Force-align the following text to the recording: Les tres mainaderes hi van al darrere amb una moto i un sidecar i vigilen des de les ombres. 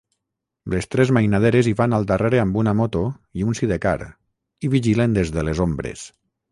Les 0.73 0.87
tres 0.93 1.11
mainaderes 1.17 1.69
hi 1.71 1.75
van 1.83 1.93
al 1.97 2.09
darrere 2.13 2.41
amb 2.45 2.57
una 2.63 2.75
moto 2.81 3.05
i 3.43 3.47
un 3.53 3.61
sidecar 3.61 3.97
i 4.69 4.75
vigilen 4.77 5.19
des 5.21 5.39
de 5.39 5.51
les 5.51 5.65
ombres. 5.71 6.13